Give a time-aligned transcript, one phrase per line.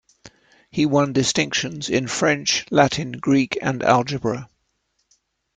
[0.71, 4.49] He won distinctions in French, Latin, Greek and Algebra.